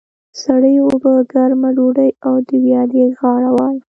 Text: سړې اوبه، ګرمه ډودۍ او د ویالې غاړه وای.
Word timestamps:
سړې 0.43 0.73
اوبه، 0.85 1.13
ګرمه 1.31 1.69
ډودۍ 1.77 2.09
او 2.25 2.33
د 2.47 2.49
ویالې 2.63 3.03
غاړه 3.19 3.49
وای. 3.57 3.77